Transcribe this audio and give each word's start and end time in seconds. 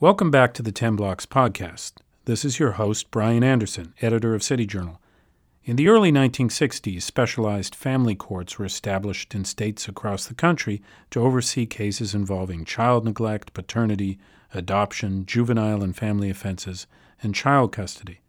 Welcome 0.00 0.30
back 0.30 0.54
to 0.54 0.62
the 0.62 0.70
10 0.70 0.94
Blocks 0.94 1.26
podcast. 1.26 1.94
This 2.24 2.44
is 2.44 2.60
your 2.60 2.70
host, 2.72 3.10
Brian 3.10 3.42
Anderson, 3.42 3.94
editor 4.00 4.32
of 4.32 4.44
City 4.44 4.64
Journal. 4.64 5.00
In 5.64 5.74
the 5.74 5.88
early 5.88 6.12
1960s, 6.12 7.02
specialized 7.02 7.74
family 7.74 8.14
courts 8.14 8.60
were 8.60 8.64
established 8.64 9.34
in 9.34 9.44
states 9.44 9.88
across 9.88 10.24
the 10.24 10.36
country 10.36 10.80
to 11.10 11.20
oversee 11.20 11.66
cases 11.66 12.14
involving 12.14 12.64
child 12.64 13.04
neglect, 13.04 13.52
paternity, 13.54 14.20
adoption, 14.54 15.26
juvenile 15.26 15.82
and 15.82 15.96
family 15.96 16.30
offenses, 16.30 16.86
and 17.20 17.34
child 17.34 17.72
custody. 17.72 18.20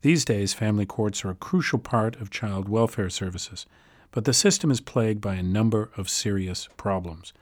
These 0.00 0.24
days, 0.24 0.54
family 0.54 0.86
courts 0.86 1.26
are 1.26 1.30
a 1.32 1.34
crucial 1.34 1.78
part 1.78 2.16
of 2.22 2.30
child 2.30 2.70
welfare 2.70 3.10
services, 3.10 3.66
but 4.12 4.24
the 4.24 4.32
system 4.32 4.70
is 4.70 4.80
plagued 4.80 5.20
by 5.20 5.34
a 5.34 5.42
number 5.42 5.90
of 5.94 6.08
serious 6.08 6.70
problems. 6.78 7.34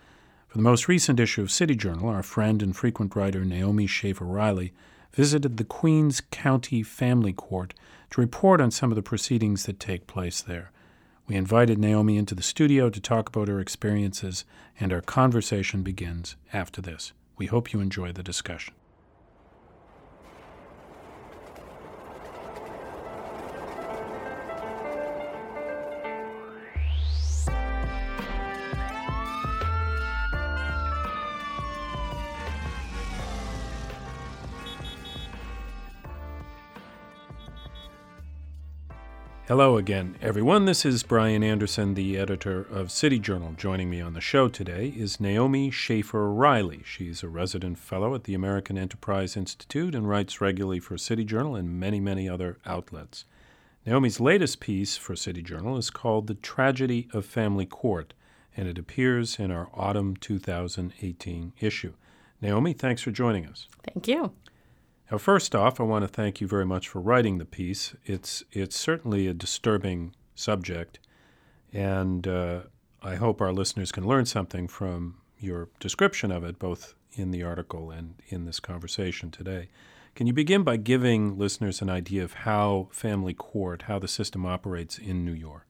For 0.51 0.59
the 0.59 0.65
most 0.65 0.89
recent 0.89 1.21
issue 1.21 1.43
of 1.43 1.51
City 1.53 1.77
Journal, 1.77 2.09
our 2.09 2.25
friend 2.25 2.61
and 2.61 2.75
frequent 2.75 3.15
writer 3.15 3.45
Naomi 3.45 3.87
Schaefer 3.87 4.25
Riley 4.25 4.73
visited 5.13 5.57
the 5.57 5.65
Queens 5.65 6.21
County 6.33 6.83
Family 6.83 7.33
Court 7.33 7.73
to 8.11 8.21
report 8.21 8.61
on 8.61 8.73
some 8.73 8.91
of 8.91 8.97
the 8.97 9.03
proceedings 9.03 9.67
that 9.67 9.79
take 9.79 10.09
place 10.09 10.41
there. 10.43 10.73
We 11.29 11.37
invited 11.37 11.79
Naomi 11.79 12.17
into 12.17 12.35
the 12.35 12.43
studio 12.43 12.91
to 12.91 13.01
talk 13.01 13.29
about 13.29 13.47
her 13.47 13.61
experiences, 13.61 14.45
and 14.81 14.93
our 14.93 15.01
conversation 15.01 15.85
begins 15.85 16.35
after 16.53 16.83
this. 16.83 17.13
We 17.37 17.47
hope 17.47 17.73
you 17.73 17.79
enjoy 17.79 18.11
the 18.11 18.25
discussion. 18.25 18.75
Hello 39.51 39.77
again, 39.77 40.15
everyone. 40.23 40.65
This 40.65 40.85
is 40.85 41.03
Brian 41.03 41.43
Anderson, 41.43 41.95
the 41.95 42.17
editor 42.17 42.61
of 42.61 42.93
City 42.93 43.19
Journal. 43.19 43.53
Joining 43.57 43.91
me 43.91 44.01
on 44.01 44.13
the 44.13 44.21
show 44.21 44.47
today 44.47 44.95
is 44.97 45.19
Naomi 45.19 45.73
Schaefer 45.73 46.33
Riley. 46.33 46.83
She's 46.85 47.25
a 47.25 47.29
resident 47.29 47.77
fellow 47.77 48.15
at 48.15 48.23
the 48.23 48.35
American 48.35 48.79
Enterprise 48.79 49.37
Institute 49.37 49.93
and 49.97 50.09
writes 50.09 50.41
regularly 50.41 50.79
for 50.79 50.97
City 50.97 51.25
Journal 51.25 51.57
and 51.57 51.81
many, 51.81 51.99
many 51.99 52.29
other 52.29 52.59
outlets. 52.65 53.25
Naomi's 53.85 54.21
latest 54.21 54.61
piece 54.61 54.97
for 54.97 55.17
City 55.17 55.43
Journal 55.43 55.77
is 55.77 55.91
called 55.91 56.29
The 56.29 56.35
Tragedy 56.35 57.09
of 57.13 57.27
Family 57.27 57.67
Court, 57.67 58.15
and 58.57 58.69
it 58.69 58.79
appears 58.79 59.41
in 59.41 59.51
our 59.51 59.69
autumn 59.75 60.15
2018 60.15 61.55
issue. 61.59 61.95
Naomi, 62.41 62.73
thanks 62.73 63.03
for 63.03 63.11
joining 63.11 63.47
us. 63.47 63.67
Thank 63.83 64.07
you. 64.07 64.31
Now, 65.11 65.19
first 65.19 65.57
off, 65.57 65.81
I 65.81 65.83
want 65.83 66.05
to 66.05 66.09
thank 66.09 66.41
you 66.41 66.47
very 66.47 66.65
much 66.65 66.87
for 66.89 67.01
writing 67.01 67.39
the 67.39 67.45
piece. 67.45 67.97
It's 68.05 68.45
it's 68.53 68.79
certainly 68.79 69.27
a 69.27 69.35
disturbing 69.35 70.15
subject, 70.37 71.01
and 71.73 72.29
uh, 72.29 72.61
I 73.03 73.17
hope 73.17 73.41
our 73.41 73.53
listeners 73.53 73.91
can 73.91 74.07
learn 74.07 74.27
something 74.27 74.69
from 74.69 75.17
your 75.39 75.69
description 75.81 76.31
of 76.31 76.45
it, 76.45 76.61
both 76.61 76.95
in 77.15 77.33
the 77.33 77.43
article 77.43 77.91
and 77.91 78.15
in 78.29 78.45
this 78.45 78.61
conversation 78.61 79.33
today. 79.33 79.69
Can 80.15 80.29
you 80.29 80.33
begin 80.33 80.63
by 80.63 80.77
giving 80.77 81.37
listeners 81.37 81.83
an 81.83 81.91
idea 81.91 82.23
of 82.23 82.35
how 82.35 82.89
family 82.93 83.35
court, 83.35 83.83
how 83.83 83.99
the 83.99 84.09
system 84.09 84.47
operates 84.47 84.97
in 84.97 85.25
New 85.25 85.33
York? 85.33 85.67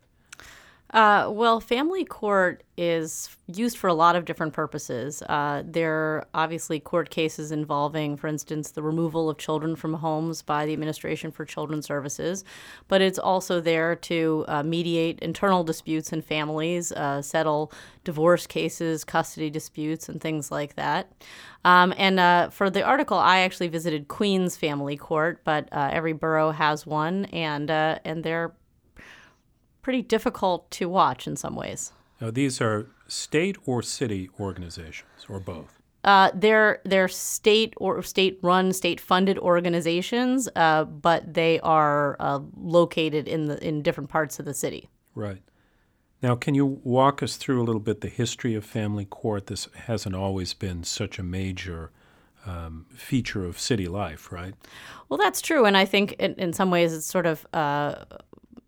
Uh, 0.93 1.31
well, 1.31 1.61
family 1.61 2.05
court 2.05 2.65
is 2.77 3.29
used 3.47 3.79
for 3.79 3.87
a 3.87 3.95
lot 3.95 4.17
of 4.17 4.25
different 4.25 4.53
purposes. 4.53 5.23
Uh, 5.29 5.63
there 5.65 5.95
are 5.95 6.27
obviously 6.35 6.81
court 6.81 7.11
cases 7.11 7.53
involving, 7.53 8.17
for 8.17 8.27
instance, 8.27 8.73
the 8.73 8.83
removal 8.83 9.31
of 9.31 9.39
children 9.39 9.77
from 9.77 9.95
homes 9.95 10.43
by 10.43 10.67
the 10.67 10.73
Administration 10.73 11.31
for 11.31 11.45
Children's 11.45 11.87
Services, 11.87 12.45
but 12.89 13.01
it's 13.01 13.21
also 13.21 13.61
there 13.61 13.95
to 13.95 14.45
uh, 14.49 14.65
mediate 14.65 15.21
internal 15.21 15.63
disputes 15.63 16.13
in 16.13 16.23
families, 16.23 16.91
uh, 16.93 17.23
settle 17.23 17.71
divorce 18.03 18.49
cases, 18.49 19.05
custody 19.05 19.49
disputes, 19.49 20.09
and 20.09 20.21
things 20.21 20.51
like 20.51 20.75
that. 20.75 21.13
Um, 21.65 21.95
and 21.99 22.19
uh, 22.19 22.49
for 22.51 22.69
the 22.69 22.83
article, 22.83 23.19
I 23.19 23.41
actually 23.41 23.69
visited 23.69 24.09
Queens 24.09 24.57
Family 24.57 24.97
Court, 24.97 25.41
but 25.45 25.69
uh, 25.71 25.91
every 25.93 26.15
borough 26.15 26.51
has 26.51 26.85
one, 26.85 27.27
and 27.27 27.71
and 27.71 28.25
they're 28.25 28.55
pretty 29.83 30.03
difficult 30.03 30.71
to 30.73 30.89
watch 30.89 31.27
in 31.27 31.37
some 31.37 31.55
ways. 31.55 31.93
Now, 32.21 32.31
these 32.31 32.61
are 32.61 32.87
state 33.09 33.57
or 33.67 33.83
city 33.83 34.29
organizations, 34.39 35.27
or 35.29 35.41
both. 35.41 35.81
Uh, 36.03 36.31
they're 36.35 36.81
they're 36.85 37.09
state 37.09 37.75
or 37.77 38.03
state 38.03 38.39
run, 38.43 38.73
state 38.73 39.01
funded 39.01 39.39
organizations, 39.39 40.49
uh, 40.57 40.85
but 40.85 41.35
they 41.35 41.61
are 41.61 42.17
uh, 42.21 42.41
located 42.57 43.29
in 43.29 43.47
the 43.47 43.67
in 43.67 43.83
different 43.83 44.09
parts 44.09 44.39
of 44.39 44.47
the 44.47 44.55
city. 44.55 44.89
Right. 45.15 45.43
Now, 46.23 46.37
can 46.37 46.55
you 46.55 46.67
walk 46.85 47.23
us 47.23 47.37
through 47.37 47.63
a 47.63 47.65
little 47.65 47.81
bit 47.81 48.03
the 48.03 48.09
history 48.09 48.55
of 48.55 48.65
family 48.65 49.07
court? 49.07 49.47
This 49.47 49.69
hasn't 49.87 50.15
always 50.15 50.53
been 50.53 50.85
such 50.85 51.19
a 51.19 51.23
major 51.23 51.91
um, 52.47 52.87
feature 52.95 53.45
of 53.45 53.59
city 53.59 53.87
life, 53.87 54.31
right? 54.31 54.55
Well, 55.09 55.19
that's 55.19 55.41
true, 55.41 55.65
and 55.65 55.77
I 55.77 55.85
think 55.85 56.13
in, 56.13 56.35
in 56.35 56.53
some 56.53 56.71
ways 56.71 56.93
it's 56.93 57.07
sort 57.07 57.27
of 57.27 57.47
uh, 57.53 58.05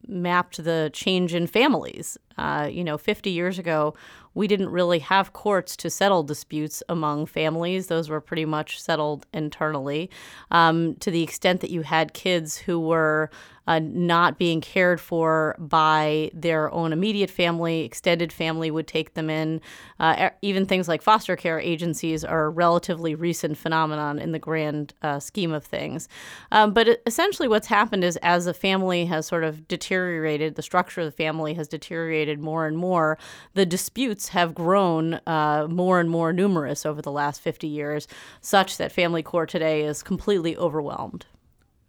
mapped 0.06 0.62
the 0.62 0.90
change 0.92 1.34
in 1.34 1.46
families. 1.46 2.18
Uh, 2.36 2.68
you 2.70 2.84
know, 2.84 2.98
50 2.98 3.30
years 3.30 3.58
ago, 3.58 3.94
we 4.34 4.46
didn't 4.46 4.70
really 4.70 5.00
have 5.00 5.32
courts 5.32 5.76
to 5.76 5.90
settle 5.90 6.22
disputes 6.22 6.82
among 6.88 7.26
families. 7.26 7.88
Those 7.88 8.08
were 8.08 8.20
pretty 8.20 8.44
much 8.44 8.80
settled 8.80 9.26
internally. 9.32 10.10
Um, 10.50 10.94
to 10.96 11.10
the 11.10 11.22
extent 11.22 11.60
that 11.60 11.70
you 11.70 11.82
had 11.82 12.14
kids 12.14 12.56
who 12.56 12.80
were 12.80 13.30
uh, 13.66 13.78
not 13.78 14.38
being 14.38 14.60
cared 14.60 15.00
for 15.00 15.54
by 15.58 16.30
their 16.34 16.72
own 16.72 16.92
immediate 16.92 17.30
family, 17.30 17.82
extended 17.82 18.32
family 18.32 18.70
would 18.70 18.88
take 18.88 19.14
them 19.14 19.30
in. 19.30 19.60
Uh, 20.00 20.30
even 20.42 20.66
things 20.66 20.88
like 20.88 21.00
foster 21.00 21.36
care 21.36 21.60
agencies 21.60 22.24
are 22.24 22.46
a 22.46 22.50
relatively 22.50 23.14
recent 23.14 23.56
phenomenon 23.56 24.18
in 24.18 24.32
the 24.32 24.38
grand 24.38 24.94
uh, 25.02 25.20
scheme 25.20 25.52
of 25.52 25.64
things. 25.64 26.08
Um, 26.50 26.72
but 26.72 27.00
essentially, 27.06 27.48
what's 27.48 27.68
happened 27.68 28.02
is 28.02 28.16
as 28.22 28.46
a 28.46 28.54
family 28.54 29.04
has 29.06 29.26
sort 29.26 29.44
of 29.44 29.68
deteriorated, 29.68 30.56
the 30.56 30.62
structure 30.62 31.02
of 31.02 31.06
the 31.06 31.12
family 31.12 31.54
has 31.54 31.68
deteriorated 31.68 32.21
more 32.40 32.66
and 32.66 32.76
more, 32.76 33.18
the 33.54 33.66
disputes 33.66 34.28
have 34.28 34.54
grown 34.54 35.14
uh, 35.26 35.66
more 35.68 36.00
and 36.00 36.10
more 36.10 36.32
numerous 36.32 36.84
over 36.86 37.02
the 37.02 37.12
last 37.12 37.40
50 37.40 37.66
years, 37.66 38.08
such 38.40 38.76
that 38.76 38.92
family 38.92 39.22
court 39.22 39.48
today 39.48 39.82
is 39.82 40.02
completely 40.02 40.56
overwhelmed. 40.56 41.26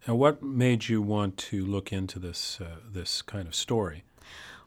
Now, 0.06 0.14
what 0.16 0.42
made 0.42 0.88
you 0.88 1.00
want 1.00 1.36
to 1.38 1.64
look 1.64 1.92
into 1.92 2.18
this 2.18 2.60
uh, 2.60 2.76
this 2.86 3.22
kind 3.22 3.48
of 3.48 3.54
story? 3.54 4.04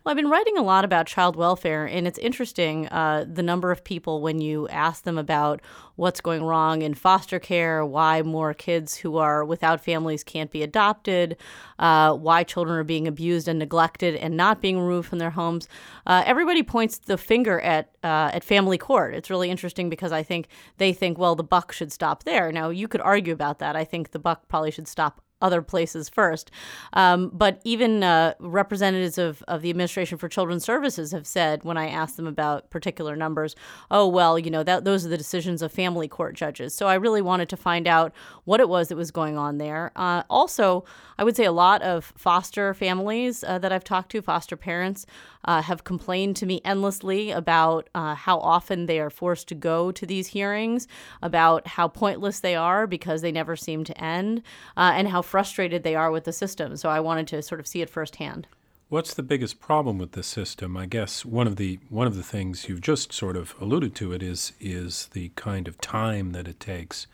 Well, 0.07 0.13
I've 0.13 0.23
been 0.23 0.29
writing 0.29 0.57
a 0.57 0.63
lot 0.63 0.85
about 0.85 1.05
child 1.05 1.35
welfare, 1.35 1.85
and 1.85 2.07
it's 2.07 2.17
interesting 2.19 2.87
uh, 2.87 3.25
the 3.29 3.43
number 3.43 3.71
of 3.71 3.83
people 3.83 4.21
when 4.21 4.39
you 4.39 4.65
ask 4.69 5.03
them 5.03 5.17
about 5.17 5.61
what's 5.97 6.21
going 6.21 6.45
wrong 6.45 6.81
in 6.81 6.93
foster 6.93 7.39
care, 7.39 7.85
why 7.85 8.21
more 8.21 8.53
kids 8.53 8.95
who 8.95 9.17
are 9.17 9.43
without 9.43 9.83
families 9.83 10.23
can't 10.23 10.49
be 10.49 10.63
adopted, 10.63 11.35
uh, 11.79 12.13
why 12.13 12.45
children 12.45 12.79
are 12.79 12.85
being 12.85 13.05
abused 13.05 13.49
and 13.49 13.59
neglected 13.59 14.15
and 14.15 14.37
not 14.37 14.61
being 14.61 14.79
removed 14.79 15.09
from 15.09 15.19
their 15.19 15.31
homes. 15.31 15.67
Uh, 16.05 16.23
everybody 16.25 16.63
points 16.63 16.99
the 16.99 17.17
finger 17.17 17.59
at 17.59 17.89
uh, 18.01 18.31
at 18.33 18.45
family 18.45 18.77
court. 18.77 19.13
It's 19.13 19.29
really 19.29 19.51
interesting 19.51 19.89
because 19.89 20.13
I 20.13 20.23
think 20.23 20.47
they 20.77 20.93
think, 20.93 21.17
well, 21.17 21.35
the 21.35 21.43
buck 21.43 21.73
should 21.73 21.91
stop 21.91 22.23
there. 22.23 22.49
Now, 22.53 22.69
you 22.69 22.87
could 22.87 23.01
argue 23.01 23.33
about 23.33 23.59
that. 23.59 23.75
I 23.75 23.83
think 23.83 24.11
the 24.11 24.19
buck 24.19 24.47
probably 24.47 24.71
should 24.71 24.87
stop 24.87 25.21
other 25.41 25.61
places 25.61 26.09
first. 26.09 26.51
Um, 26.93 27.29
but 27.33 27.61
even 27.63 28.03
uh, 28.03 28.33
representatives 28.39 29.17
of, 29.17 29.43
of 29.47 29.61
the 29.61 29.69
Administration 29.69 30.17
for 30.17 30.27
Children's 30.27 30.65
Services 30.65 31.11
have 31.11 31.27
said, 31.27 31.63
when 31.63 31.77
I 31.77 31.89
asked 31.89 32.17
them 32.17 32.27
about 32.27 32.69
particular 32.69 33.15
numbers, 33.15 33.55
oh, 33.91 34.07
well, 34.07 34.39
you 34.39 34.49
know, 34.49 34.63
that 34.63 34.83
those 34.83 35.05
are 35.05 35.09
the 35.09 35.17
decisions 35.17 35.61
of 35.61 35.71
family 35.71 36.07
court 36.07 36.35
judges. 36.35 36.73
So 36.73 36.87
I 36.87 36.95
really 36.95 37.21
wanted 37.21 37.49
to 37.49 37.57
find 37.57 37.87
out 37.87 38.13
what 38.45 38.59
it 38.59 38.69
was 38.69 38.87
that 38.87 38.95
was 38.95 39.11
going 39.11 39.37
on 39.37 39.57
there. 39.57 39.91
Uh, 39.95 40.23
also, 40.29 40.85
I 41.17 41.23
would 41.23 41.35
say 41.35 41.45
a 41.45 41.51
lot 41.51 41.81
of 41.81 42.13
foster 42.17 42.73
families 42.73 43.43
uh, 43.43 43.59
that 43.59 43.71
I've 43.71 43.83
talked 43.83 44.11
to, 44.11 44.21
foster 44.21 44.57
parents, 44.57 45.05
uh, 45.45 45.61
have 45.61 45.83
complained 45.83 46.35
to 46.37 46.45
me 46.45 46.61
endlessly 46.65 47.31
about 47.31 47.89
uh, 47.95 48.15
how 48.15 48.39
often 48.39 48.85
they 48.85 48.99
are 48.99 49.09
forced 49.09 49.47
to 49.47 49.55
go 49.55 49.91
to 49.91 50.05
these 50.05 50.27
hearings, 50.27 50.87
about 51.21 51.67
how 51.67 51.87
pointless 51.87 52.39
they 52.39 52.55
are 52.55 52.85
because 52.85 53.21
they 53.21 53.31
never 53.31 53.55
seem 53.55 53.83
to 53.83 54.03
end, 54.03 54.41
uh, 54.75 54.91
and 54.95 55.07
how 55.07 55.21
frustrated 55.27 55.83
they 55.83 55.95
are 55.95 56.11
with 56.11 56.23
the 56.23 56.33
system. 56.33 56.77
So 56.77 56.89
I 56.89 56.99
wanted 56.99 57.27
to 57.27 57.41
sort 57.41 57.59
of 57.59 57.67
see 57.67 57.81
it 57.81 57.89
firsthand. 57.89 58.47
What's 58.89 59.13
the 59.13 59.23
biggest 59.23 59.59
problem 59.59 59.97
with 59.97 60.13
the 60.13 60.23
system? 60.23 60.77
I 60.77 60.85
guess 60.85 61.25
one 61.25 61.45
of 61.45 61.57
the 61.57 61.79
one 61.89 62.07
of 62.07 62.15
the 62.15 62.23
things 62.23 62.69
you've 62.69 62.81
just 62.81 63.11
sort 63.11 63.35
of 63.35 63.53
alluded 63.59 63.93
to 63.95 64.13
it 64.13 64.23
is 64.23 64.53
is 64.61 65.07
the 65.11 65.29
kind 65.35 65.67
of 65.67 65.77
time 65.79 66.31
that 66.31 66.47
it 66.47 66.59
takes 66.59 67.05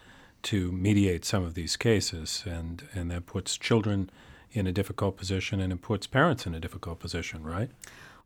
to 0.44 0.72
mediate 0.72 1.26
some 1.26 1.44
of 1.44 1.56
these 1.56 1.76
cases, 1.76 2.44
and 2.46 2.88
and 2.94 3.10
that 3.10 3.26
puts 3.26 3.58
children 3.58 4.12
in 4.52 4.68
a 4.68 4.72
difficult 4.72 5.18
position 5.18 5.60
and 5.60 5.74
it 5.74 5.82
puts 5.82 6.06
parents 6.06 6.46
in 6.46 6.54
a 6.54 6.60
difficult 6.60 7.00
position, 7.00 7.44
right? 7.44 7.72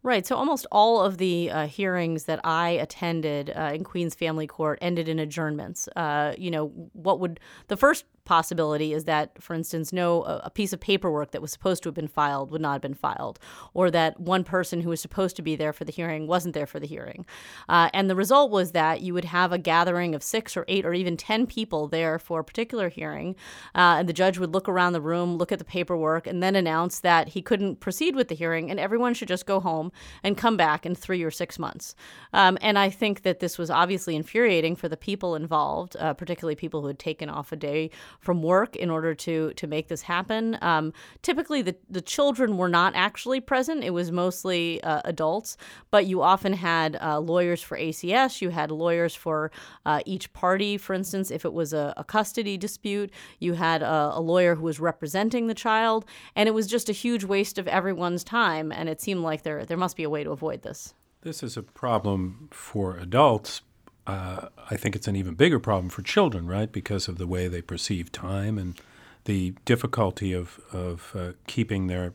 Right. 0.04 0.25
So 0.25 0.36
almost 0.36 0.68
all 0.72 1.01
of 1.01 1.18
the 1.18 1.50
uh, 1.50 1.68
hearings 1.68 2.25
that 2.25 2.40
I 2.44 2.69
attended 2.69 3.51
uh, 3.56 3.72
in 3.74 3.83
Queens 3.83 4.13
Family 4.13 4.45
Court 4.45 4.78
ended 4.81 5.10
in 5.10 5.19
adjournments. 5.19 5.90
Uh, 5.95 6.33
you 6.38 6.51
know, 6.51 6.68
what 6.94 7.19
would 7.19 7.40
the 7.68 7.78
first 7.78 8.06
possibility 8.27 8.94
is 8.94 9.06
that, 9.06 9.41
for 9.41 9.56
instance, 9.56 9.91
no 9.91 10.24
a 10.24 10.50
piece 10.50 10.74
of 10.74 10.79
paperwork 10.79 11.31
that 11.31 11.41
was 11.41 11.51
supposed 11.51 11.81
to 11.83 11.89
have 11.89 11.95
been 11.95 12.07
filed 12.07 12.51
would 12.51 12.62
not 12.62 12.74
have 12.74 12.81
been 12.81 12.94
filed, 12.94 13.39
or 13.74 13.89
that 13.89 14.19
one 14.19 14.44
person 14.44 14.81
who 14.81 14.89
was 14.89 15.01
supposed 15.01 15.35
to 15.38 15.41
be 15.41 15.56
there 15.56 15.74
for 15.74 15.85
the 15.85 15.91
hearing 15.91 16.27
wasn't 16.27 16.53
there 16.53 16.68
for 16.68 16.79
the 16.79 16.88
hearing. 16.88 17.25
Uh, 17.69 17.89
and 17.94 18.09
the 18.09 18.15
result 18.15 18.51
was 18.51 18.71
that 18.74 19.01
you 19.01 19.13
would 19.13 19.25
have 19.25 19.51
a 19.51 19.57
gathering 19.57 20.13
of 20.13 20.21
six 20.21 20.57
or 20.57 20.65
eight 20.68 20.85
or 20.85 20.94
even 20.94 21.18
ten 21.18 21.47
people 21.47 21.88
there 21.88 22.19
for 22.19 22.39
a 22.41 22.44
particular 22.44 22.89
hearing, 22.89 23.35
uh, 23.74 23.95
and 24.00 24.09
the 24.09 24.13
judge 24.13 24.38
would 24.38 24.53
look 24.53 24.69
around 24.69 24.94
the 24.94 25.01
room, 25.01 25.38
look 25.38 25.51
at 25.51 25.59
the 25.59 25.65
paperwork, 25.65 26.27
and 26.27 26.44
then 26.44 26.56
announce 26.56 27.00
that 27.00 27.30
he 27.30 27.41
couldn't 27.41 27.80
proceed 27.80 28.15
with 28.15 28.27
the 28.27 28.35
hearing, 28.35 28.69
and 28.69 28.80
everyone 28.80 29.13
should 29.13 29.30
just 29.30 29.45
go 29.45 29.59
home 29.59 29.91
and 30.23 30.38
come 30.38 30.57
back 30.57 30.85
in 30.85 30.95
three 30.95 31.23
or 31.23 31.31
six 31.31 31.57
months. 31.57 31.95
Um, 32.33 32.57
and 32.62 32.77
I 32.77 32.89
think 32.89 33.21
that 33.21 33.39
this 33.39 33.57
was 33.57 33.69
obviously 33.69 34.15
infuriating 34.15 34.75
for 34.75 34.89
the 34.89 34.97
people 34.97 35.35
involved, 35.35 35.95
uh, 36.00 36.13
particularly 36.13 36.56
people 36.56 36.81
who 36.81 36.88
had 36.88 37.00
taken 37.00 37.30
off 37.30 37.51
a 37.51 37.56
day 37.56 37.89
from 38.19 38.44
work 38.44 38.75
in 38.75 38.90
order 38.90 39.14
to 39.16 39.54
to 39.54 39.68
make 39.68 39.88
this 39.88 40.02
happen. 40.02 40.58
Um, 40.62 40.94
typically, 41.22 41.62
the 41.62 41.75
the 41.90 42.02
children 42.02 42.58
were 42.58 42.69
not 42.69 42.94
actually 42.96 43.40
present; 43.40 43.84
it 43.84 43.92
was 43.92 44.12
mostly 44.12 44.81
uh, 44.84 45.02
adults. 45.06 45.58
But 45.92 46.06
you 46.06 46.22
often 46.22 46.54
had 46.54 46.98
uh, 47.02 47.19
lawyers 47.19 47.62
for 47.62 47.78
ACS. 47.78 48.42
You 48.42 48.50
had 48.50 48.72
lawyers 48.72 49.16
for 49.16 49.52
uh, 49.86 50.02
each 50.06 50.31
party. 50.34 50.78
For 50.78 50.94
instance, 50.94 51.31
if 51.31 51.46
it 51.46 51.54
was 51.54 51.74
a, 51.74 51.94
a 51.98 52.04
custody 52.04 52.58
dispute, 52.58 53.12
you 53.40 53.54
had 53.54 53.81
a, 53.81 54.12
a 54.14 54.22
lawyer 54.22 54.56
who 54.56 54.64
was 54.64 54.80
representing 54.80 55.48
the 55.48 55.54
child, 55.54 56.06
and 56.36 56.48
it 56.48 56.54
was 56.54 56.68
just 56.68 56.90
a 56.90 56.94
huge 56.94 57.24
waste 57.24 57.58
of 57.58 57.68
everyone's 57.68 58.24
time. 58.24 58.72
And 58.72 58.90
it 58.90 59.02
seemed 59.02 59.22
like 59.22 59.44
there 59.44 59.66
there 59.66 59.78
must 59.78 59.98
be 59.98 60.04
a 60.04 60.10
way 60.10 60.24
to 60.24 60.31
avoid 60.31 60.62
this. 60.62 60.94
This 61.22 61.44
is 61.44 61.58
a 61.58 61.64
problem 61.64 62.48
for 62.52 62.96
adults, 62.96 63.62
uh, 64.07 64.48
I 64.69 64.77
think 64.77 64.95
it's 64.95 65.07
an 65.07 65.15
even 65.15 65.36
bigger 65.36 65.59
problem 65.59 65.89
for 65.89 66.01
children, 66.01 66.48
right? 66.48 66.71
Because 66.71 67.07
of 67.07 67.18
the 67.18 67.27
way 67.27 67.48
they 67.48 67.62
perceive 67.62 68.12
time 68.12 68.57
and 68.57 68.80
the 69.25 69.54
difficulty 69.65 70.33
of 70.33 70.59
of 70.71 71.12
uh, 71.15 71.31
keeping 71.45 71.88
their 71.88 72.13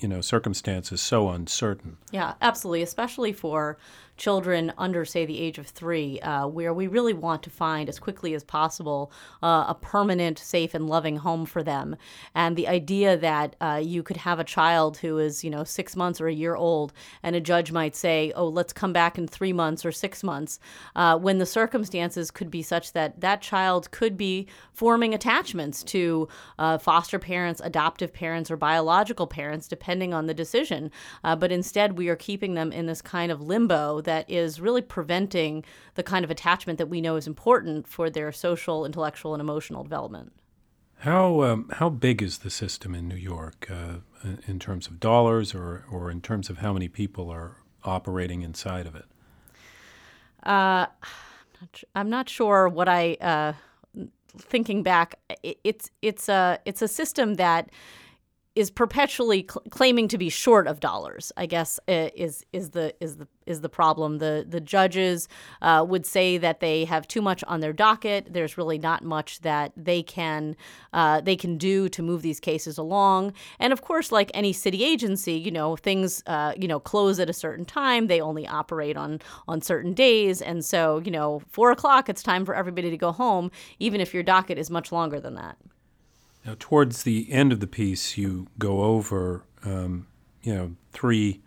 you 0.00 0.08
know 0.08 0.20
circumstances 0.20 1.00
so 1.00 1.28
uncertain. 1.28 1.96
Yeah, 2.10 2.34
absolutely, 2.40 2.82
especially 2.82 3.32
for 3.32 3.78
children 4.16 4.72
under, 4.78 5.04
say, 5.04 5.26
the 5.26 5.40
age 5.40 5.58
of 5.58 5.66
three, 5.66 6.20
uh, 6.20 6.46
where 6.46 6.72
we 6.72 6.86
really 6.86 7.12
want 7.12 7.42
to 7.42 7.50
find 7.50 7.88
as 7.88 7.98
quickly 7.98 8.34
as 8.34 8.44
possible 8.44 9.10
uh, 9.42 9.64
a 9.68 9.76
permanent, 9.80 10.38
safe, 10.38 10.74
and 10.74 10.88
loving 10.88 11.16
home 11.16 11.44
for 11.44 11.62
them. 11.62 11.96
And 12.34 12.56
the 12.56 12.68
idea 12.68 13.16
that 13.16 13.56
uh, 13.60 13.80
you 13.82 14.02
could 14.02 14.18
have 14.18 14.38
a 14.38 14.44
child 14.44 14.98
who 14.98 15.18
is, 15.18 15.42
you 15.42 15.50
know, 15.50 15.64
six 15.64 15.96
months 15.96 16.20
or 16.20 16.28
a 16.28 16.32
year 16.32 16.54
old, 16.54 16.92
and 17.22 17.34
a 17.34 17.40
judge 17.40 17.72
might 17.72 17.96
say, 17.96 18.32
"Oh, 18.36 18.48
let's 18.48 18.72
come 18.72 18.92
back 18.92 19.18
in 19.18 19.26
three 19.26 19.52
months 19.52 19.84
or 19.84 19.92
six 19.92 20.22
months," 20.22 20.60
uh, 20.94 21.18
when 21.18 21.38
the 21.38 21.46
circumstances 21.46 22.30
could 22.30 22.50
be 22.50 22.62
such 22.62 22.92
that 22.92 23.20
that 23.20 23.42
child 23.42 23.90
could 23.90 24.16
be 24.16 24.46
forming 24.72 25.14
attachments 25.14 25.82
to 25.84 26.28
uh, 26.58 26.78
foster 26.78 27.18
parents, 27.18 27.60
adoptive 27.64 28.12
parents, 28.12 28.50
or 28.50 28.56
biological 28.56 29.26
parents, 29.26 29.66
depending 29.66 29.83
on 29.84 30.26
the 30.26 30.34
decision. 30.34 30.90
Uh, 31.22 31.36
but 31.36 31.52
instead, 31.52 31.98
we 31.98 32.08
are 32.08 32.16
keeping 32.16 32.54
them 32.54 32.72
in 32.72 32.86
this 32.86 33.02
kind 33.02 33.30
of 33.30 33.40
limbo 33.40 34.00
that 34.00 34.28
is 34.30 34.60
really 34.60 34.82
preventing 34.82 35.64
the 35.94 36.02
kind 36.02 36.24
of 36.24 36.30
attachment 36.30 36.78
that 36.78 36.88
we 36.88 37.00
know 37.00 37.16
is 37.16 37.26
important 37.26 37.86
for 37.86 38.10
their 38.10 38.32
social, 38.32 38.84
intellectual, 38.84 39.34
and 39.34 39.40
emotional 39.40 39.82
development. 39.82 40.32
How 40.98 41.42
um, 41.42 41.68
how 41.74 41.90
big 41.90 42.22
is 42.22 42.38
the 42.38 42.50
system 42.50 42.94
in 42.94 43.08
New 43.08 43.16
York 43.16 43.68
uh, 43.70 43.98
in 44.46 44.58
terms 44.58 44.86
of 44.86 45.00
dollars, 45.00 45.54
or 45.54 45.84
or 45.90 46.10
in 46.10 46.20
terms 46.20 46.48
of 46.48 46.58
how 46.58 46.72
many 46.72 46.88
people 46.88 47.30
are 47.30 47.58
operating 47.82 48.42
inside 48.42 48.86
of 48.86 48.94
it? 48.94 49.04
Uh, 50.42 50.86
I'm 51.94 52.08
not 52.08 52.28
sure 52.28 52.68
what 52.68 52.88
I. 52.88 53.14
Uh, 53.20 53.52
thinking 54.36 54.82
back, 54.82 55.18
it's 55.42 55.90
it's 56.02 56.28
a 56.28 56.58
it's 56.64 56.82
a 56.82 56.88
system 56.88 57.34
that 57.34 57.70
is 58.54 58.70
perpetually 58.70 59.46
cl- 59.48 59.64
claiming 59.70 60.06
to 60.08 60.16
be 60.16 60.28
short 60.28 60.66
of 60.66 60.78
dollars. 60.80 61.32
I 61.36 61.46
guess 61.46 61.80
uh, 61.88 62.10
is 62.14 62.44
is 62.52 62.70
the 62.70 62.94
is 63.00 63.16
the 63.16 63.26
is 63.46 63.60
the 63.60 63.68
problem. 63.68 64.18
The 64.18 64.46
the 64.48 64.60
judges 64.60 65.28
uh, 65.60 65.84
would 65.88 66.06
say 66.06 66.38
that 66.38 66.60
they 66.60 66.84
have 66.84 67.08
too 67.08 67.20
much 67.20 67.42
on 67.44 67.60
their 67.60 67.72
docket. 67.72 68.32
There's 68.32 68.56
really 68.56 68.78
not 68.78 69.02
much 69.02 69.40
that 69.40 69.72
they 69.76 70.02
can 70.02 70.56
uh, 70.92 71.20
they 71.20 71.36
can 71.36 71.58
do 71.58 71.88
to 71.88 72.02
move 72.02 72.22
these 72.22 72.40
cases 72.40 72.78
along. 72.78 73.32
And 73.58 73.72
of 73.72 73.82
course, 73.82 74.12
like 74.12 74.30
any 74.34 74.52
city 74.52 74.84
agency, 74.84 75.34
you 75.34 75.50
know 75.50 75.76
things 75.76 76.22
uh, 76.26 76.52
you 76.56 76.68
know 76.68 76.78
close 76.78 77.18
at 77.18 77.28
a 77.28 77.34
certain 77.34 77.64
time. 77.64 78.06
They 78.06 78.20
only 78.20 78.46
operate 78.46 78.96
on 78.96 79.20
on 79.48 79.62
certain 79.62 79.94
days, 79.94 80.40
and 80.40 80.64
so 80.64 81.02
you 81.04 81.10
know 81.10 81.42
four 81.48 81.72
o'clock, 81.72 82.08
it's 82.08 82.22
time 82.22 82.44
for 82.44 82.54
everybody 82.54 82.90
to 82.90 82.96
go 82.96 83.10
home, 83.10 83.50
even 83.80 84.00
if 84.00 84.14
your 84.14 84.22
docket 84.22 84.58
is 84.58 84.70
much 84.70 84.92
longer 84.92 85.18
than 85.18 85.34
that. 85.34 85.56
Now, 86.44 86.56
towards 86.58 87.04
the 87.04 87.32
end 87.32 87.52
of 87.52 87.60
the 87.60 87.66
piece, 87.66 88.18
you 88.18 88.48
go 88.58 88.82
over, 88.82 89.44
um, 89.64 90.06
you 90.42 90.54
know, 90.54 90.76
three 90.92 91.40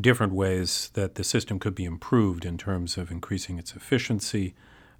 different 0.00 0.32
ways 0.32 0.90
that 0.94 1.16
the 1.16 1.24
system 1.24 1.58
could 1.58 1.74
be 1.74 1.84
improved 1.84 2.46
in 2.46 2.56
terms 2.56 2.96
of 2.96 3.10
increasing 3.10 3.58
its 3.58 3.74
efficiency. 3.74 4.54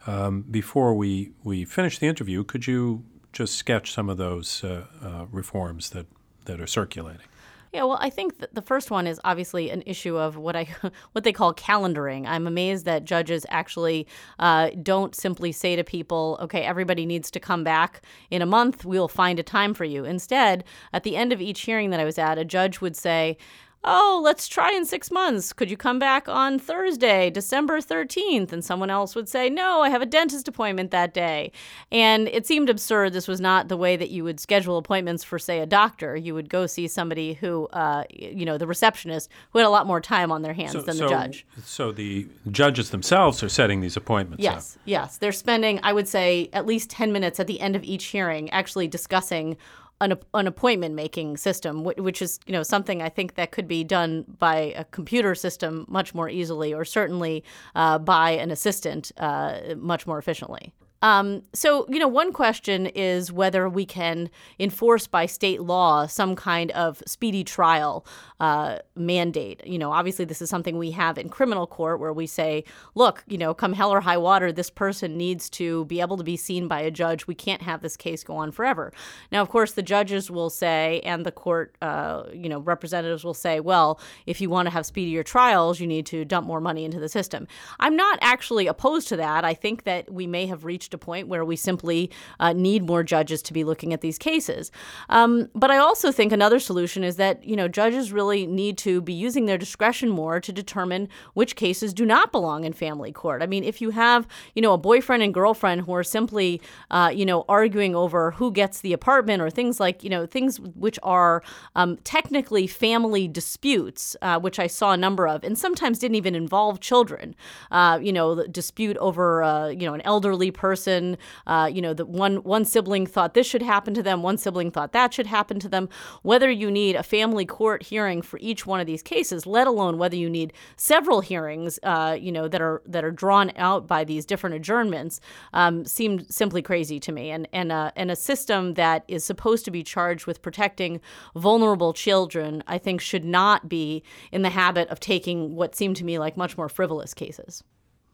Um, 0.06 0.42
before 0.42 0.94
we, 0.94 1.32
we 1.42 1.64
finish 1.64 1.98
the 1.98 2.08
interview, 2.08 2.44
could 2.44 2.66
you 2.66 3.04
just 3.32 3.54
sketch 3.56 3.92
some 3.92 4.10
of 4.10 4.18
those 4.18 4.62
uh, 4.62 4.84
uh, 5.02 5.26
reforms 5.30 5.90
that, 5.90 6.06
that 6.44 6.60
are 6.60 6.66
circulating? 6.66 7.26
Yeah, 7.72 7.84
well, 7.84 7.96
I 8.02 8.10
think 8.10 8.34
the 8.52 8.60
first 8.60 8.90
one 8.90 9.06
is 9.06 9.18
obviously 9.24 9.70
an 9.70 9.82
issue 9.86 10.18
of 10.18 10.36
what 10.36 10.54
I 10.54 10.68
what 11.12 11.24
they 11.24 11.32
call 11.32 11.54
calendaring. 11.54 12.26
I'm 12.26 12.46
amazed 12.46 12.84
that 12.84 13.04
judges 13.04 13.46
actually 13.48 14.06
uh, 14.38 14.70
don't 14.82 15.14
simply 15.14 15.52
say 15.52 15.74
to 15.76 15.82
people, 15.82 16.38
"Okay, 16.42 16.62
everybody 16.62 17.06
needs 17.06 17.30
to 17.30 17.40
come 17.40 17.64
back 17.64 18.02
in 18.30 18.42
a 18.42 18.46
month. 18.46 18.84
We'll 18.84 19.08
find 19.08 19.38
a 19.38 19.42
time 19.42 19.72
for 19.72 19.84
you." 19.84 20.04
Instead, 20.04 20.64
at 20.92 21.02
the 21.02 21.16
end 21.16 21.32
of 21.32 21.40
each 21.40 21.62
hearing 21.62 21.88
that 21.90 22.00
I 22.00 22.04
was 22.04 22.18
at, 22.18 22.36
a 22.36 22.44
judge 22.44 22.82
would 22.82 22.94
say, 22.94 23.38
oh, 23.84 24.20
let's 24.22 24.46
try 24.46 24.72
in 24.72 24.84
six 24.84 25.10
months. 25.10 25.52
Could 25.52 25.70
you 25.70 25.76
come 25.76 25.98
back 25.98 26.28
on 26.28 26.58
Thursday, 26.58 27.30
December 27.30 27.80
13th? 27.80 28.52
And 28.52 28.64
someone 28.64 28.90
else 28.90 29.14
would 29.14 29.28
say, 29.28 29.50
no, 29.50 29.80
I 29.82 29.88
have 29.88 30.02
a 30.02 30.06
dentist 30.06 30.46
appointment 30.46 30.90
that 30.92 31.12
day. 31.12 31.50
And 31.90 32.28
it 32.28 32.46
seemed 32.46 32.70
absurd. 32.70 33.12
This 33.12 33.26
was 33.26 33.40
not 33.40 33.68
the 33.68 33.76
way 33.76 33.96
that 33.96 34.10
you 34.10 34.22
would 34.24 34.38
schedule 34.38 34.78
appointments 34.78 35.24
for, 35.24 35.38
say, 35.38 35.58
a 35.58 35.66
doctor. 35.66 36.14
You 36.16 36.34
would 36.34 36.48
go 36.48 36.66
see 36.66 36.86
somebody 36.86 37.34
who, 37.34 37.66
uh, 37.72 38.04
you 38.10 38.44
know, 38.44 38.56
the 38.56 38.66
receptionist 38.66 39.28
who 39.50 39.58
had 39.58 39.66
a 39.66 39.70
lot 39.70 39.86
more 39.86 40.00
time 40.00 40.30
on 40.30 40.42
their 40.42 40.54
hands 40.54 40.72
so, 40.72 40.82
than 40.82 40.94
so, 40.94 41.04
the 41.04 41.10
judge. 41.10 41.46
So 41.64 41.92
the 41.92 42.28
judges 42.50 42.90
themselves 42.90 43.42
are 43.42 43.48
setting 43.48 43.80
these 43.80 43.96
appointments 43.96 44.42
Yes, 44.42 44.76
up. 44.76 44.82
yes. 44.84 45.16
They're 45.18 45.32
spending, 45.32 45.80
I 45.82 45.92
would 45.92 46.06
say, 46.06 46.50
at 46.52 46.66
least 46.66 46.90
10 46.90 47.12
minutes 47.12 47.40
at 47.40 47.46
the 47.48 47.60
end 47.60 47.74
of 47.74 47.82
each 47.82 48.04
hearing 48.06 48.48
actually 48.50 48.86
discussing 48.86 49.56
an, 50.02 50.18
an 50.34 50.46
appointment 50.46 50.94
making 50.94 51.36
system, 51.38 51.84
which 51.84 52.20
is 52.20 52.38
you 52.46 52.52
know 52.52 52.62
something 52.62 53.00
I 53.00 53.08
think 53.08 53.36
that 53.36 53.52
could 53.52 53.68
be 53.68 53.84
done 53.84 54.24
by 54.38 54.74
a 54.76 54.84
computer 54.84 55.34
system 55.34 55.86
much 55.88 56.14
more 56.14 56.28
easily, 56.28 56.74
or 56.74 56.84
certainly 56.84 57.44
uh, 57.74 57.98
by 57.98 58.32
an 58.32 58.50
assistant 58.50 59.12
uh, 59.16 59.74
much 59.76 60.06
more 60.06 60.18
efficiently. 60.18 60.74
Um, 61.02 61.42
so, 61.52 61.84
you 61.88 61.98
know, 61.98 62.06
one 62.06 62.32
question 62.32 62.86
is 62.86 63.32
whether 63.32 63.68
we 63.68 63.84
can 63.84 64.30
enforce 64.60 65.08
by 65.08 65.26
state 65.26 65.60
law 65.60 66.06
some 66.06 66.36
kind 66.36 66.70
of 66.70 67.02
speedy 67.06 67.42
trial 67.42 68.06
uh, 68.42 68.78
mandate. 68.96 69.64
You 69.64 69.78
know, 69.78 69.92
obviously, 69.92 70.24
this 70.24 70.42
is 70.42 70.50
something 70.50 70.76
we 70.76 70.90
have 70.90 71.16
in 71.16 71.28
criminal 71.28 71.64
court 71.64 72.00
where 72.00 72.12
we 72.12 72.26
say, 72.26 72.64
look, 72.96 73.22
you 73.28 73.38
know, 73.38 73.54
come 73.54 73.72
hell 73.72 73.92
or 73.92 74.00
high 74.00 74.16
water, 74.16 74.50
this 74.50 74.68
person 74.68 75.16
needs 75.16 75.48
to 75.50 75.84
be 75.84 76.00
able 76.00 76.16
to 76.16 76.24
be 76.24 76.36
seen 76.36 76.66
by 76.66 76.80
a 76.80 76.90
judge. 76.90 77.28
We 77.28 77.36
can't 77.36 77.62
have 77.62 77.82
this 77.82 77.96
case 77.96 78.24
go 78.24 78.34
on 78.34 78.50
forever. 78.50 78.92
Now, 79.30 79.42
of 79.42 79.48
course, 79.48 79.72
the 79.72 79.82
judges 79.82 80.28
will 80.28 80.50
say, 80.50 81.00
and 81.04 81.24
the 81.24 81.30
court, 81.30 81.76
uh, 81.80 82.24
you 82.34 82.48
know, 82.48 82.58
representatives 82.58 83.22
will 83.22 83.32
say, 83.32 83.60
well, 83.60 84.00
if 84.26 84.40
you 84.40 84.50
want 84.50 84.66
to 84.66 84.70
have 84.70 84.86
speedier 84.86 85.22
trials, 85.22 85.78
you 85.78 85.86
need 85.86 86.06
to 86.06 86.24
dump 86.24 86.44
more 86.44 86.60
money 86.60 86.84
into 86.84 86.98
the 86.98 87.08
system. 87.08 87.46
I'm 87.78 87.94
not 87.94 88.18
actually 88.22 88.66
opposed 88.66 89.06
to 89.10 89.16
that. 89.18 89.44
I 89.44 89.54
think 89.54 89.84
that 89.84 90.12
we 90.12 90.26
may 90.26 90.46
have 90.46 90.64
reached 90.64 90.92
a 90.94 90.98
point 90.98 91.28
where 91.28 91.44
we 91.44 91.54
simply 91.54 92.10
uh, 92.40 92.54
need 92.54 92.88
more 92.88 93.04
judges 93.04 93.40
to 93.42 93.52
be 93.52 93.62
looking 93.62 93.92
at 93.92 94.00
these 94.00 94.18
cases. 94.18 94.72
Um, 95.10 95.48
but 95.54 95.70
I 95.70 95.76
also 95.76 96.10
think 96.10 96.32
another 96.32 96.58
solution 96.58 97.04
is 97.04 97.14
that 97.16 97.44
you 97.44 97.54
know 97.54 97.68
judges 97.68 98.12
really 98.12 98.31
need 98.46 98.78
to 98.78 99.00
be 99.00 99.12
using 99.12 99.46
their 99.46 99.58
discretion 99.58 100.08
more 100.08 100.40
to 100.40 100.52
determine 100.52 101.08
which 101.34 101.56
cases 101.56 101.92
do 101.92 102.04
not 102.04 102.32
belong 102.32 102.64
in 102.64 102.72
family 102.72 103.12
court. 103.12 103.42
I 103.42 103.46
mean, 103.46 103.64
if 103.64 103.80
you 103.80 103.90
have 103.90 104.26
you 104.54 104.62
know 104.62 104.72
a 104.72 104.78
boyfriend 104.78 105.22
and 105.22 105.32
girlfriend 105.32 105.82
who 105.82 105.94
are 105.94 106.04
simply 106.04 106.60
uh, 106.90 107.10
you 107.14 107.24
know 107.24 107.44
arguing 107.48 107.94
over 107.94 108.32
who 108.32 108.50
gets 108.50 108.80
the 108.80 108.92
apartment 108.92 109.42
or 109.42 109.50
things 109.50 109.78
like 109.78 110.02
you 110.02 110.10
know 110.10 110.26
things 110.26 110.58
which 110.60 110.98
are 111.02 111.42
um, 111.76 111.98
technically 112.04 112.66
family 112.66 113.28
disputes, 113.28 114.16
uh, 114.22 114.38
which 114.38 114.58
I 114.58 114.66
saw 114.66 114.92
a 114.92 114.96
number 114.96 115.28
of, 115.28 115.44
and 115.44 115.58
sometimes 115.58 115.98
didn't 115.98 116.16
even 116.16 116.34
involve 116.34 116.80
children. 116.80 117.34
Uh, 117.70 117.98
you 118.02 118.12
know, 118.12 118.34
the 118.34 118.48
dispute 118.48 118.96
over 118.98 119.42
uh, 119.42 119.68
you 119.68 119.86
know 119.86 119.94
an 119.94 120.02
elderly 120.02 120.50
person. 120.50 121.18
Uh, 121.46 121.68
you 121.72 121.82
know, 121.82 121.94
the 121.94 122.06
one 122.06 122.36
one 122.42 122.64
sibling 122.64 123.06
thought 123.06 123.34
this 123.34 123.46
should 123.46 123.62
happen 123.62 123.94
to 123.94 124.02
them, 124.02 124.22
one 124.22 124.38
sibling 124.38 124.70
thought 124.70 124.92
that 124.92 125.14
should 125.14 125.26
happen 125.26 125.58
to 125.60 125.68
them. 125.68 125.88
Whether 126.22 126.50
you 126.50 126.70
need 126.70 126.96
a 126.96 127.02
family 127.02 127.44
court 127.44 127.82
hearing 127.84 128.21
for 128.22 128.38
each 128.42 128.66
one 128.66 128.80
of 128.80 128.86
these 128.86 129.02
cases, 129.02 129.46
let 129.46 129.66
alone 129.66 129.98
whether 129.98 130.16
you 130.16 130.30
need 130.30 130.52
several 130.76 131.20
hearings, 131.20 131.78
uh, 131.82 132.16
you 132.18 132.32
know, 132.32 132.48
that 132.48 132.60
are 132.60 132.82
that 132.86 133.04
are 133.04 133.10
drawn 133.10 133.52
out 133.56 133.86
by 133.86 134.04
these 134.04 134.26
different 134.26 134.56
adjournments, 134.56 135.20
um, 135.52 135.84
seemed 135.84 136.26
simply 136.32 136.62
crazy 136.62 136.98
to 137.00 137.12
me. 137.12 137.30
And 137.30 137.48
and 137.52 137.72
uh, 137.72 137.90
and 137.96 138.10
a 138.10 138.16
system 138.16 138.74
that 138.74 139.04
is 139.08 139.24
supposed 139.24 139.64
to 139.64 139.70
be 139.70 139.82
charged 139.82 140.26
with 140.26 140.42
protecting 140.42 141.00
vulnerable 141.34 141.92
children, 141.92 142.62
I 142.66 142.78
think, 142.78 143.00
should 143.00 143.24
not 143.24 143.68
be 143.68 144.02
in 144.30 144.42
the 144.42 144.50
habit 144.50 144.88
of 144.88 145.00
taking 145.00 145.54
what 145.56 145.74
seemed 145.74 145.96
to 145.96 146.04
me 146.04 146.18
like 146.18 146.36
much 146.36 146.56
more 146.56 146.68
frivolous 146.68 147.14
cases. 147.14 147.62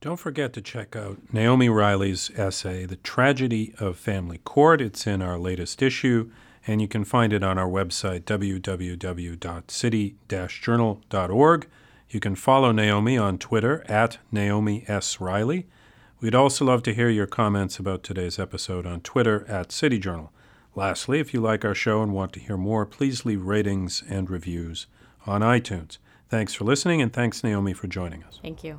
Don't 0.00 0.16
forget 0.16 0.52
to 0.52 0.60
check 0.60 0.94
out 0.94 1.18
Naomi 1.32 1.68
Riley's 1.68 2.30
essay, 2.36 2.86
The 2.86 2.96
Tragedy 2.96 3.74
of 3.80 3.98
Family 3.98 4.38
Court. 4.38 4.80
It's 4.80 5.08
in 5.08 5.20
our 5.20 5.40
latest 5.40 5.82
issue, 5.82 6.30
and 6.68 6.80
you 6.82 6.87
can 6.87 7.02
find 7.02 7.32
it 7.32 7.42
on 7.42 7.58
our 7.58 7.68
website, 7.68 8.20
www.city 8.25 10.16
journal.org. 10.28 11.68
You 12.10 12.20
can 12.20 12.34
follow 12.37 12.72
Naomi 12.72 13.18
on 13.18 13.38
Twitter 13.38 13.84
at 13.88 14.18
Naomi 14.30 14.84
S. 14.87 15.20
Riley. 15.20 15.66
We'd 16.20 16.34
also 16.34 16.66
love 16.66 16.82
to 16.84 16.94
hear 16.94 17.08
your 17.08 17.26
comments 17.26 17.78
about 17.78 18.02
today's 18.02 18.38
episode 18.38 18.87
on 18.87 19.00
Twitter 19.00 19.46
at 19.48 19.72
City 19.72 19.98
Journal. 19.98 20.30
Lastly, 20.75 21.20
if 21.20 21.32
you 21.32 21.40
like 21.40 21.64
our 21.64 21.75
show 21.75 22.02
and 22.02 22.12
want 22.12 22.32
to 22.34 22.40
hear 22.40 22.56
more, 22.56 22.84
please 22.84 23.25
leave 23.25 23.44
ratings 23.44 24.02
and 24.08 24.28
reviews 24.28 24.87
on 25.26 25.40
iTunes. 25.40 25.98
Thanks 26.28 26.54
for 26.54 26.64
listening, 26.64 27.00
and 27.00 27.12
thanks, 27.12 27.42
Naomi, 27.42 27.72
for 27.72 27.87
joining 27.87 28.22
us. 28.25 28.38
Thank 28.42 28.62
you. 28.62 28.78